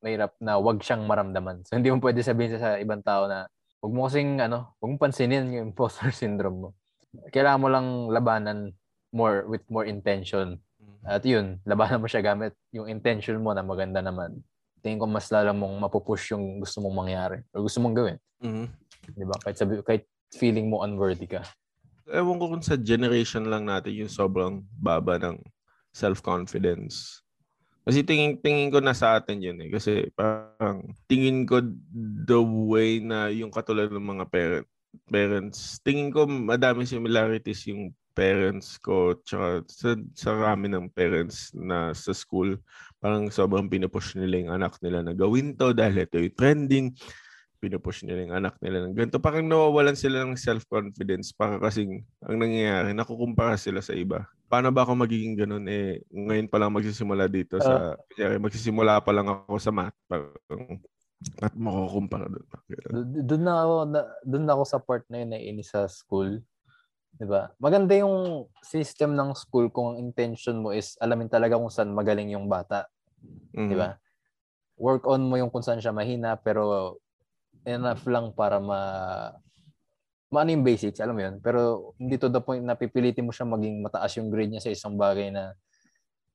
[0.00, 1.64] mahirap na wag siyang maramdaman.
[1.68, 3.46] So hindi mo pwede sabihin sa, sa ibang tao na
[3.84, 6.68] Huwag mo kasing, ano, huwag mo pansinin yung imposter syndrome mo.
[7.28, 8.72] Kailangan mo lang labanan
[9.12, 10.56] more, with more intention.
[11.04, 14.40] At yun, labanan mo siya gamit yung intention mo na maganda naman.
[14.80, 18.16] Tingin ko mas lalo mong mapupush yung gusto mong mangyari or gusto mong gawin.
[18.40, 18.64] Mhm.
[19.20, 19.36] Di ba?
[19.44, 21.44] Kahit, sabi, kahit feeling mo unworthy ka.
[22.08, 25.40] Ewan ko kung sa generation lang natin yung sobrang baba ng
[25.94, 27.24] self-confidence.
[27.84, 29.68] Kasi tingin, tingin ko na sa atin yun eh.
[29.68, 31.60] Kasi parang tingin ko
[32.24, 34.66] the way na yung katulad ng mga parent,
[35.08, 41.92] parents, tingin ko madami similarities yung parents ko tsaka sa, sa rami ng parents na
[41.92, 42.56] sa school.
[43.02, 46.86] Parang sobrang pinupush nila yung anak nila na gawin to dahil ito yung trending
[47.64, 49.16] pinupush nila yung anak nila ng ganito.
[49.16, 54.28] Parang nawawalan sila ng self-confidence para kasing ang nangyayari, nakukumpara sila sa iba.
[54.52, 55.64] Paano ba ako magiging ganun?
[55.64, 59.96] Eh, ngayon pa lang magsisimula dito sa, uh, magsisimula pa lang ako sa math.
[60.04, 60.76] Parang,
[61.40, 62.44] at makukumpara doon.
[63.24, 63.74] Doon na ako,
[64.28, 66.44] doon na ako sa part na yun na ini sa school.
[67.18, 67.50] 'di ba?
[67.62, 72.34] Maganda yung system ng school kung ang intention mo is alamin talaga kung saan magaling
[72.34, 72.90] yung bata.
[73.54, 73.68] Mm-hmm.
[73.70, 73.90] 'Di ba?
[74.74, 76.98] Work on mo yung kung saan siya mahina pero
[77.64, 78.80] enough lang para ma
[80.34, 81.38] maano yung basics, alam mo yun.
[81.38, 84.74] Pero hindi to the point na pipilitin mo siya maging mataas yung grade niya sa
[84.74, 85.54] isang bagay na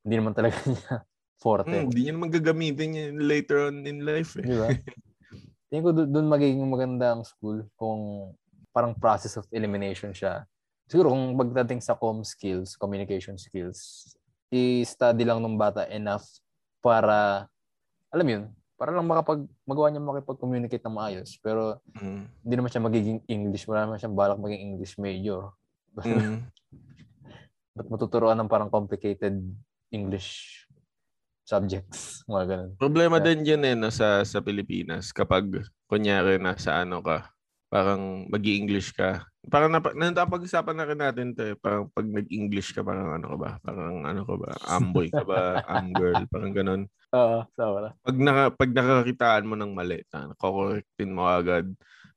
[0.08, 1.04] hindi naman talaga niya
[1.40, 1.72] forte.
[1.72, 4.40] Hmm, hindi niya naman gagamitin niya later on in life.
[4.40, 4.44] Eh.
[4.48, 4.68] Di ba?
[5.70, 8.34] Tingin ko doon magiging maganda ang school kung
[8.72, 10.48] parang process of elimination siya.
[10.90, 14.10] Siguro kung pagdating sa com skills, communication skills,
[14.50, 16.26] i-study lang ng bata enough
[16.82, 17.46] para,
[18.10, 18.44] alam yun,
[18.80, 21.36] para lang makapag magawa niya makipag-communicate ng maayos.
[21.44, 22.48] Pero mm.
[22.48, 23.68] hindi naman siya magiging English.
[23.68, 25.52] Wala naman siyang balak maging English major.
[26.00, 26.48] Mm.
[27.76, 29.36] Ba't matuturuan ng parang complicated
[29.92, 30.64] English
[31.44, 32.72] subjects, mga ganun.
[32.78, 33.26] Problema yeah.
[33.26, 35.10] din yun eh, no, sa, sa Pilipinas.
[35.10, 37.34] Kapag, kunyari, nasa ano ka,
[37.74, 39.26] parang mag english ka.
[39.48, 41.56] Parang nap- napag-usapan na rin natin to eh.
[41.56, 43.52] Parang pag nag-English ka, parang ano ka ba?
[43.64, 44.52] Parang ano ka ba?
[44.68, 45.64] Amboy ka ba?
[45.64, 46.28] Am-girl?
[46.28, 46.82] Parang ganun.
[47.16, 50.04] Oo, uh, Pag, naka, pag nakakitaan mo ng mali,
[50.38, 51.66] kokorektin mo agad,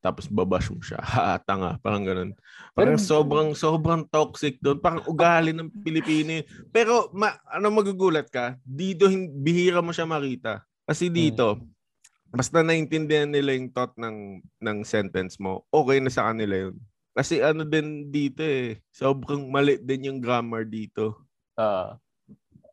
[0.02, 0.98] tapos babash mo siya.
[1.14, 1.78] Ha, tanga.
[1.78, 2.30] Parang ganun.
[2.74, 4.82] Parang Pero, sobrang, sobrang toxic doon.
[4.82, 6.42] Parang ugali ng Pilipino.
[6.74, 8.58] Pero, ma, ano magugulat ka?
[8.66, 9.06] Dito,
[9.38, 10.66] bihira mo siya makita.
[10.82, 11.14] Kasi hmm.
[11.14, 12.34] dito, hmm.
[12.34, 16.76] basta naintindihan nila yung thought ng, ng sentence mo, okay na sa kanila yun.
[17.12, 21.28] Kasi ano din dito eh, sobrang mali din yung grammar dito.
[21.60, 21.96] Oo.
[21.96, 22.00] Uh,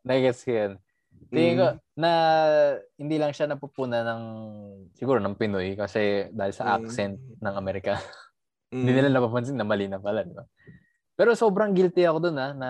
[0.08, 0.74] Nagets ko yan.
[1.30, 1.80] Tingin ko mm.
[2.00, 2.12] na
[2.98, 4.24] hindi lang siya napupunan ng
[4.98, 7.44] siguro ng Pinoy kasi dahil sa accent mm.
[7.44, 8.00] ng Amerika.
[8.74, 8.80] mm.
[8.82, 10.48] hindi nila napapansin na mali na pala, di ba?
[11.20, 12.70] Pero sobrang guilty ako doon ha, na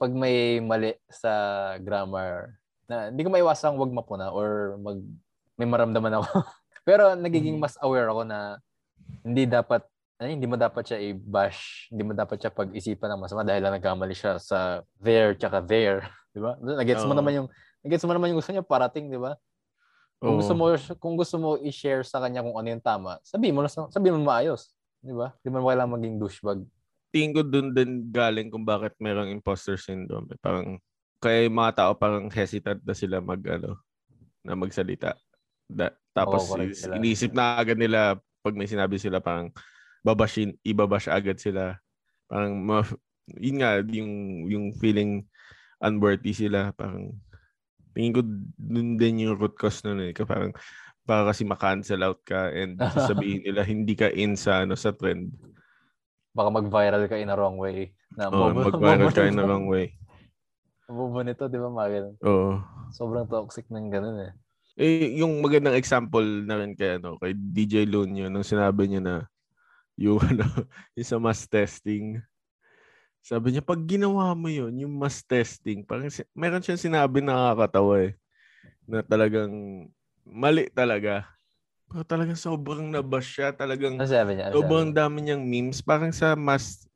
[0.00, 1.30] pag may mali sa
[1.78, 2.56] grammar
[2.88, 4.98] na hindi ko maiwasang wag mapuna or mag
[5.60, 6.42] may maramdaman ako.
[6.88, 7.62] Pero nagiging mm.
[7.62, 8.56] mas aware ako na
[9.22, 9.84] hindi dapat
[10.18, 13.78] ay, hindi mo dapat siya i-bash, hindi mo dapat siya pag-isipan ng masama dahil lang
[13.78, 16.02] nagkamali siya sa there tsaka there,
[16.34, 16.58] di ba?
[16.58, 17.10] Nagets oh.
[17.10, 17.48] mo naman yung
[17.86, 19.38] Gets mo naman yung gusto niya parating, di ba?
[20.18, 20.38] Kung oh.
[20.42, 20.64] gusto mo
[20.98, 24.26] kung gusto mo i-share sa kanya kung ano yung tama, sabihin mo na sabihin mo
[24.26, 25.30] maayos, di ba?
[25.40, 26.58] Di mo kailangan maging douchebag.
[27.14, 30.26] Tingin ko dun din galing kung bakit merong imposter syndrome.
[30.34, 30.38] Eh.
[30.42, 30.82] Parang
[31.22, 33.78] kaya yung mga tao parang hesitant na sila mag ano,
[34.42, 35.14] na magsalita.
[35.70, 39.54] Da, tapos oh, is, inisip na agad nila pag may sinabi sila parang
[40.04, 41.78] babashin, ibabash agad sila.
[42.28, 42.84] Parang ma,
[43.36, 44.12] yun nga yung
[44.48, 45.24] yung feeling
[45.78, 47.14] unworthy sila parang
[47.98, 48.22] Tingin ko
[48.54, 50.14] dun din yung root cause nun eh.
[50.14, 50.54] Parang
[51.02, 55.34] para kasi ma-cancel out ka and sasabihin nila hindi ka in sa ano sa trend.
[56.30, 57.90] Baka mag-viral ka in a wrong way.
[58.14, 59.98] Na oh, mag-viral ka in a wrong way.
[60.86, 62.16] Mabubo nito, di ba, Magal?
[62.22, 62.62] Oo.
[62.94, 64.32] Sobrang toxic ng ganun eh.
[64.78, 69.02] Eh, yung magandang example na rin kay, ano, kay DJ Loon yun, nung sinabi niya
[69.02, 69.14] na
[69.98, 70.46] yung, ano,
[70.94, 72.22] yung sa mass testing,
[73.18, 78.08] sabi niya, pag ginawa mo yun, yung mass testing, parang meron siyang sinabi na nakakatawa
[78.08, 78.12] eh.
[78.88, 79.52] Na talagang
[80.24, 81.28] mali talaga.
[81.92, 83.52] Pero talagang sobrang nabash siya.
[83.52, 84.48] Talagang ano sabi niya?
[84.48, 85.84] Ano sobrang dami niyang memes.
[85.84, 86.88] Parang sa mass,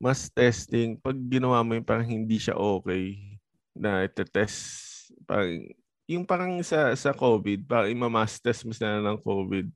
[0.00, 3.38] mass testing, pag ginawa mo yun, parang hindi siya okay
[3.74, 5.12] na ite-test.
[5.22, 5.70] Parang,
[6.10, 9.70] yung parang sa sa COVID, parang ima-mass test mo sila ng COVID.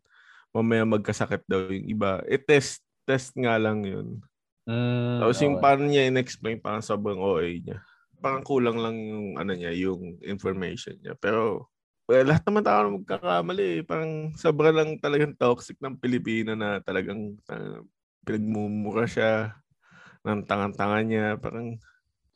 [0.52, 2.24] Mamaya magkasakit daw yung iba.
[2.24, 4.20] E-test, test nga lang yun.
[4.68, 7.78] Mm, Tapos yung paano niya in-explain, parang sobrang OA niya.
[8.20, 11.16] Parang kulang lang yung ano niya, yung information niya.
[11.16, 11.72] Pero
[12.08, 13.66] well, lahat naman tao na magkakamali.
[13.78, 13.82] Eh.
[13.84, 17.84] Parang sobra lang talagang toxic ng Pilipino na talagang uh,
[18.24, 19.56] pinagmumura siya
[20.24, 21.26] ng tangan-tangan niya.
[21.36, 21.76] Parang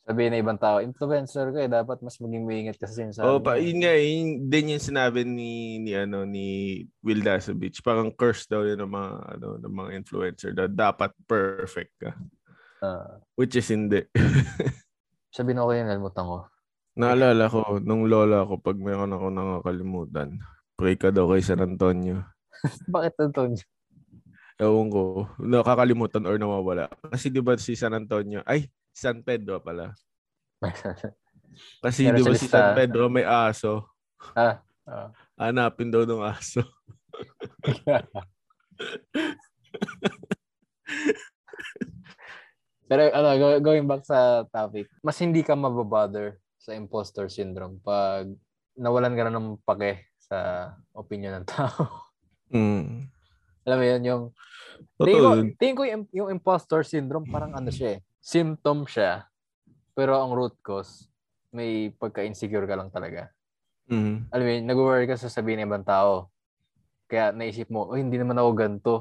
[0.03, 3.23] Sabihin na ibang tao, influencer ka eh, dapat mas maging maingat ka sa sinasabi.
[3.23, 7.79] Oh, pa, yun nga, yun din yung sinabi ni ni ano ni Will Dasovich.
[7.79, 12.11] Parang curse daw yun ng mga ano ng mga influencer na dapat perfect ka.
[12.83, 14.03] Ah, Which is hindi.
[15.35, 16.37] sabihin ako yun, nalimutan ko.
[16.99, 20.35] Naalala ko nung lola ko pag meron ako nakakalimutan.
[20.75, 22.27] Pray ka daw kay San Antonio.
[22.91, 23.55] Bakit ito?
[24.59, 26.91] Ewan ko, nakakalimutan or nawawala.
[27.07, 29.91] Kasi di ba si San Antonio, ay, San Pedro pala.
[31.83, 32.47] Kasi Meron di ba si.
[32.47, 33.89] San Pedro may aso.
[34.37, 35.09] ah, ah.
[35.37, 36.61] Hanapin daw ng aso.
[42.89, 48.29] Pero ano, go- going back sa topic, mas hindi ka mababother sa imposter syndrome pag
[48.77, 52.13] nawalan ka na ng pake sa opinion ng tao.
[52.53, 53.09] Mm.
[53.63, 54.23] Alam mo yun, yung
[55.01, 58.01] tingin ko, tingin ko yung, yung imposter syndrome parang ano siya eh.
[58.23, 59.27] Symptom siya.
[59.91, 61.11] Pero ang root cause,
[61.51, 63.27] may pagka-insecure ka lang talaga.
[63.91, 64.31] Mm.
[64.31, 66.31] Alam mo nag-worry ka sa sabihin ng ibang tao.
[67.11, 68.93] Kaya naisip mo, oh, hindi naman ako ganito.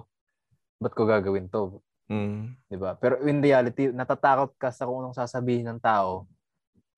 [0.82, 1.78] Ba't ko gagawin to?
[2.10, 2.58] Mm.
[2.68, 2.92] 'di ba?
[2.98, 6.28] Pero in reality, natatakot ka sa kung anong sasabihin ng tao.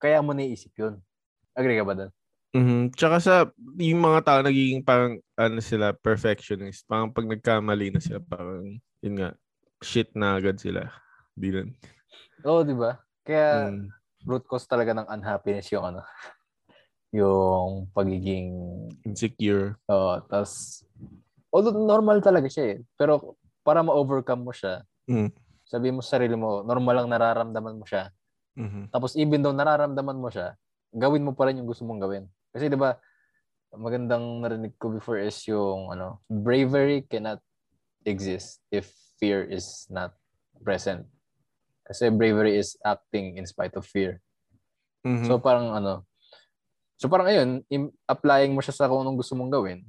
[0.01, 0.99] Kaya mo naiisip 'yun.
[1.55, 2.11] Agree ka ba doon?
[2.55, 2.95] Mhm.
[2.95, 3.33] Tsaka sa
[3.79, 6.83] yung mga tao nagiging parang ano sila perfectionist.
[6.87, 9.35] Parang pag nagkamali na sila parang yun nga
[9.79, 10.87] shit na agad sila.
[11.35, 11.75] Di lang.
[12.45, 12.99] Oo, 'di ba?
[13.25, 13.89] Kaya Mm.
[14.25, 16.01] root cause talaga ng unhappiness yung ano,
[17.17, 18.53] yung pagiging
[19.05, 19.77] Insecure.
[19.89, 20.83] oh, tas
[21.53, 22.77] although normal talaga siya eh.
[22.99, 25.29] Pero para ma-overcome mo siya, Mm.
[25.65, 28.09] sabi mo sa sarili mo, normal lang nararamdaman mo siya.
[28.57, 28.89] Mhm.
[28.93, 30.57] Tapos even though nararamdaman mo siya,
[30.93, 32.25] gawin mo pa rin yung gusto mong gawin.
[32.51, 32.95] Kasi 'di ba,
[33.75, 37.39] magandang narinig ko before is yung ano, bravery cannot
[38.07, 40.15] exist if fear is not
[40.63, 41.03] present.
[41.85, 44.17] Kasi bravery is acting in spite of fear.
[45.05, 45.29] Mhm.
[45.29, 46.03] So parang ano,
[46.97, 49.85] so parang ayun, im- applying mo siya sa kung anong gusto mong gawin.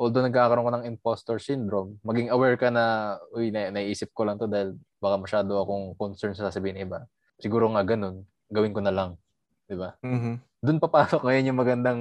[0.00, 4.40] Although nagkakaroon ka ng imposter syndrome, maging aware ka na, uy, na, naiisip ko lang
[4.40, 7.04] to dahil baka masyado akong concerned sa sasabihin iba.
[7.36, 9.20] Siguro nga ganun, gawin ko na lang.
[9.68, 9.98] Di ba?
[10.00, 10.40] Mhm.
[10.64, 12.00] Doon papasok ngayon yung magandang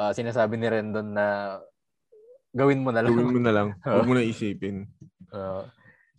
[0.00, 1.58] ah, sinasabi ni Rendon na
[2.56, 3.12] gawin mo na lang.
[3.12, 3.68] Gawin mo na lang.
[3.84, 4.88] Huwag mo na isipin.
[5.28, 5.68] Ah,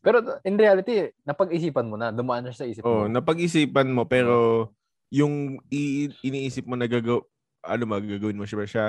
[0.01, 3.07] pero in reality, napag-isipan mo na, dumaan na sa isip Oh, mo.
[3.07, 4.67] napag-isipan mo pero
[5.13, 7.21] yung i- iniisip mo na gagaw
[7.61, 8.87] ano ba gagawin mo siya siya?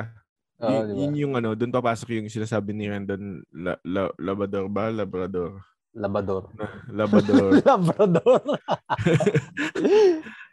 [0.59, 0.98] Oo, yun, di ba?
[1.05, 4.88] yun yung ano, doon papasok yung sinasabi ni Randon la, la, Labrador ba?
[4.88, 5.61] Labrador.
[5.92, 6.48] Labador.
[6.88, 7.53] Labrador.
[7.68, 8.40] Labrador.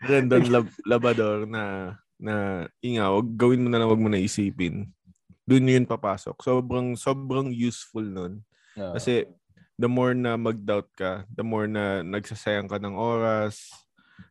[0.04, 4.92] Randon lab, Labrador na na inga, wag gawin mo na lang, wag mo na isipin.
[5.48, 6.36] Doon yun papasok.
[6.44, 8.44] Sobrang sobrang useful nun.
[8.76, 8.94] Oo.
[9.00, 9.32] Kasi
[9.80, 13.72] the more na mag-doubt ka, the more na nagsasayang ka ng oras,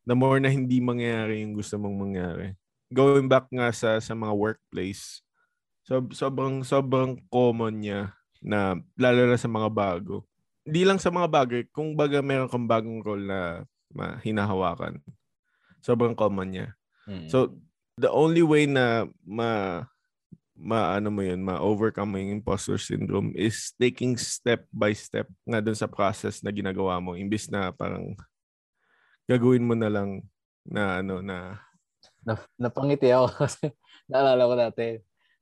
[0.05, 2.53] the more na hindi mangyayari yung gusto mong mangyari.
[2.93, 5.25] Going back nga sa sa mga workplace,
[5.89, 8.13] so, sobrang sobrang common niya
[8.45, 10.29] na lalo na sa mga bago.
[10.69, 15.01] Hindi lang sa mga bagay, kung baga meron kang bagong role na ma, hinahawakan.
[15.81, 16.69] Sobrang common niya.
[17.09, 17.33] Mm.
[17.33, 17.57] So
[17.97, 19.83] the only way na ma
[20.59, 25.63] ma ano mo yun, ma-overcome mo yung imposter syndrome is taking step by step nga
[25.63, 28.19] dun sa process na ginagawa mo imbis na parang
[29.31, 30.27] gagawin mo na lang
[30.67, 31.63] na ano na
[32.27, 33.71] na, napangiti ako kasi
[34.11, 34.87] naalala ko dati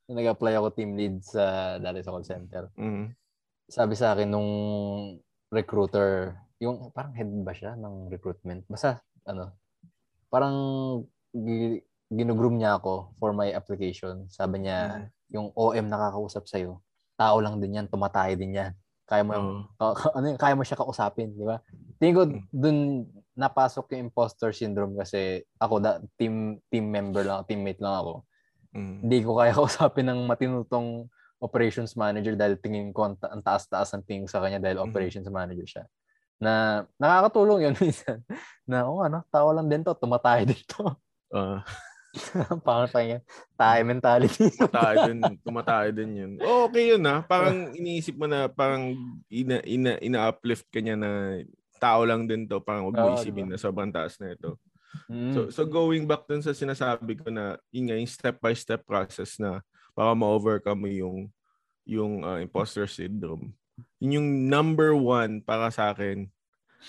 [0.07, 2.71] nung nag-apply ako team lead sa dati sa call center.
[2.79, 3.11] mm,
[3.67, 4.51] Sabi sa akin nung
[5.51, 8.63] recruiter, yung parang head ba siya ng recruitment?
[8.71, 9.59] Basta ano,
[10.31, 10.55] parang
[12.09, 14.31] ginugroom niya ako for my application.
[14.31, 16.79] Sabi niya, yung OM nakakausap sa'yo,
[17.19, 18.73] tao lang din yan, tumatay din yan.
[19.07, 21.63] Kaya mo, ka- ano yun, kaya mo siya kausapin, di ba?
[21.99, 22.79] Tingin ko dun
[23.37, 28.13] napasok yung imposter syndrome kasi ako da, team team member lang, teammate lang ako.
[28.75, 31.07] Mm, Hindi ko kaya kausapin ng matinutong
[31.39, 34.87] operations manager dahil tingin ko ang, ta- ang taas-taas ang tingin sa kanya dahil Mhm.
[34.89, 35.85] operations manager siya.
[36.37, 38.23] Na nakakatulong yun minsan.
[38.67, 40.97] Na, oh ano, tao lang din to, tumatay din to.
[42.67, 43.23] Parang pa yan,
[43.55, 44.49] tayo mentality.
[44.73, 46.33] tayo din, tumatay din yun.
[46.43, 47.23] Oh, okay yun ah.
[47.25, 48.97] Parang iniisip mo na parang
[49.29, 51.43] ina, ina, ina-uplift ka niya na
[51.77, 52.61] tao lang din to.
[52.61, 53.57] Parang wag mo isipin diba?
[53.57, 54.57] na sobrang taas na ito.
[55.13, 55.33] Mm.
[55.37, 59.61] So, so going back dun sa sinasabi ko na yun nga, yung step-by-step process na
[59.93, 61.19] para ma-overcome mo yung,
[61.85, 63.53] yung uh, imposter syndrome.
[64.01, 66.29] Yun yung number one para sa akin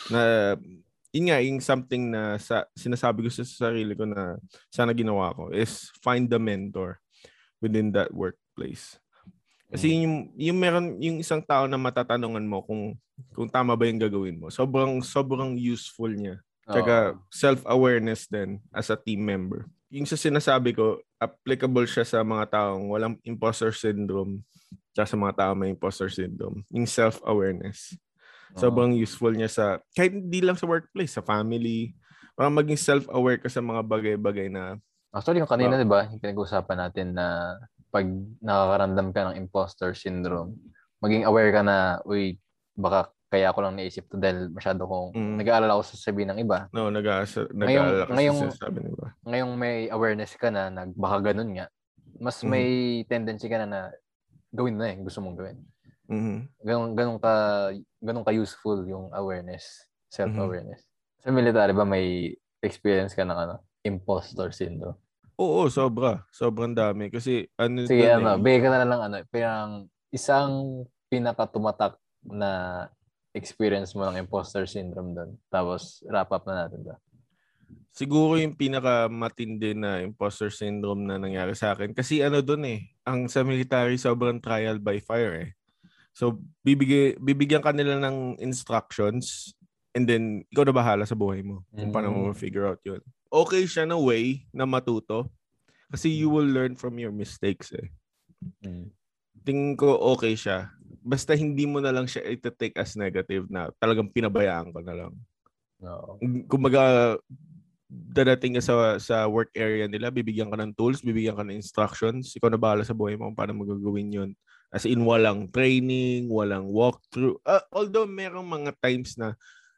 [0.08, 0.56] na
[1.18, 4.38] yun nga, yung something na sa, sinasabi ko sa sarili ko na
[4.70, 7.02] sana ginawa ko is find the mentor
[7.58, 9.02] within that workplace.
[9.74, 12.94] Kasi yun yung, yung meron yung isang tao na matatanungan mo kung
[13.34, 14.54] kung tama ba yung gagawin mo.
[14.54, 19.72] Sobrang sobrang useful niya Tsaka self-awareness din as a team member.
[19.88, 24.44] Yung sa sinasabi ko, applicable siya sa mga taong walang imposter syndrome
[24.92, 26.68] tsaka sa mga taong may imposter syndrome.
[26.76, 27.96] Yung self-awareness.
[28.54, 31.92] Sobrang useful niya sa, kahit hindi lang sa workplace, sa family.
[32.32, 34.78] Para maging self-aware ka sa mga bagay-bagay na,
[35.10, 35.82] Actually, yung kanina, Wow.
[35.82, 37.58] di ba, yung pinag-usapan natin na
[37.90, 38.06] pag
[38.38, 40.54] nakakaramdam ka ng imposter syndrome,
[41.00, 42.38] maging aware ka na, uy,
[42.76, 45.36] baka kaya ako lang naisip to dahil masyado kong Mm.
[45.42, 46.70] nag-aalala ako sa sabihin ng iba.
[46.72, 49.06] no, nag-aasa, Ngayong- nag-aalala ka ngayong- sa sinasabi nila.
[49.26, 51.66] Ngayong may awareness ka na, nag, baka ganun nga,
[52.20, 52.48] mas Mhm.
[52.48, 52.68] may
[53.04, 53.80] tendency ka na na
[54.50, 55.58] gawin na eh, gusto mong gawin.
[56.08, 56.38] Mhm.
[56.62, 57.32] Ganun, ganun ka,
[58.02, 60.86] ganun ka useful yung awareness, self-awareness.
[60.86, 61.22] Mm-hmm.
[61.24, 63.56] Sa military ba may experience ka ng ano,
[63.86, 64.98] imposter syndrome?
[65.38, 66.26] Oo, sobra.
[66.34, 67.14] Sobrang dami.
[67.14, 70.84] Kasi ano Sige, dun ano, eh, bigay ka na lang ano, parang isang
[71.14, 72.86] pinakatumatak na
[73.38, 75.32] experience mo ng imposter syndrome doon.
[75.54, 77.00] Tapos, wrap up na natin doon.
[77.98, 81.98] siguro yung pinakamatindi na imposter syndrome na nangyari sa akin.
[81.98, 85.50] Kasi ano dun eh, ang sa military sobrang trial by fire eh.
[86.18, 89.54] So, bibigay, bibigyan ka nila ng instructions
[89.94, 92.42] and then ikaw na bahala sa buhay mo kung paano mo Mm.
[92.42, 93.06] figure out yun.
[93.30, 95.30] Okay siya na way na matuto
[95.94, 97.94] kasi you will learn from your mistakes eh.
[98.66, 98.90] Mm.
[99.46, 100.74] Tingin ko okay siya.
[101.06, 105.14] Basta hindi mo na lang siya iti-take as negative na talagang pinabayaan ko na lang.
[105.86, 106.18] Oo.
[106.50, 107.14] kumbaga
[107.88, 112.34] dadating ka sa sa work area nila, bibigyan ka ng tools, bibigyan ka ng instructions,
[112.34, 114.30] ikaw na bahala sa buhay mo kung paano mo gagawin yun.
[114.68, 117.40] As in, walang training, walang walkthrough.
[117.48, 119.34] Ah, although, merong mga times na,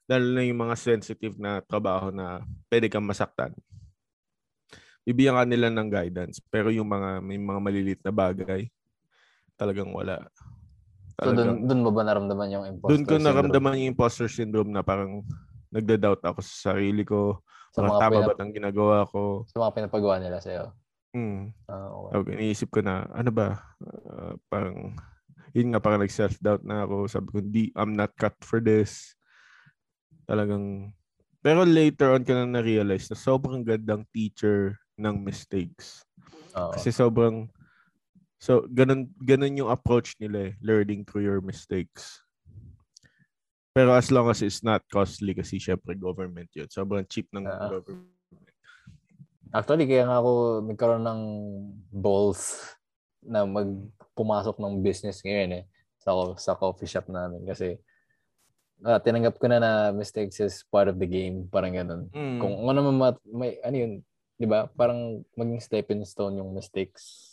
[0.09, 2.41] lalo na yung mga sensitive na trabaho na
[2.73, 3.53] pwede kang masaktan.
[5.05, 6.41] Bibigyan ka nila ng guidance.
[6.49, 8.65] Pero yung mga, may mga malilit na bagay,
[9.57, 10.25] talagang wala.
[11.21, 13.25] So, Talagang, doon, doon mo ba naramdaman yung imposter doon ko syndrome?
[13.27, 15.21] naramdaman yung imposter syndrome na parang
[15.69, 17.45] nagda-doubt ako sa sarili ko.
[17.75, 19.21] Sa Parang mga, tama pinap- ba ang ginagawa ko?
[19.45, 20.73] sa mga pinapagawa nila sa'yo.
[21.13, 21.49] Hmm.
[21.65, 22.13] Ah, okay.
[22.21, 23.57] Okay, iniisip ko na, ano ba?
[24.09, 24.93] Ah, parang,
[25.57, 27.09] yun nga, parang nag-self-doubt na ako.
[27.09, 29.17] Sabi ko, di, I'm not cut for this.
[30.29, 30.93] Talagang,
[31.41, 36.05] pero later on ko na na-realize na sobrang gandang teacher ng mistakes.
[36.53, 36.77] Oo.
[36.77, 37.49] Kasi sobrang,
[38.37, 42.21] so, ganun, ganun yung approach nila eh, learning through your mistakes.
[43.73, 46.69] Pero as long as it's not costly kasi syempre government yun.
[46.69, 47.69] Sobrang cheap ng Ah.
[47.69, 48.17] government.
[49.49, 51.21] Actually, kaya nga ako nagkaroon ng
[51.89, 52.61] balls
[53.25, 55.63] na magpumasok ng business ngayon eh
[55.99, 57.75] sa, sa coffee shop namin kasi
[58.85, 62.07] ah, tinanggap ko na na mistakes is part of the game, parang ganun.
[62.15, 62.39] Mm.
[62.39, 63.93] Kung ano man mat- may ano yun,
[64.39, 64.71] 'di ba?
[64.71, 67.28] Parang maging stepping stone yung mistakes